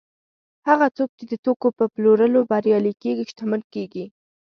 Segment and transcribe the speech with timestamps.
[0.67, 4.05] هغه څوک چې د توکو په پلورلو بریالي کېږي شتمن کېږي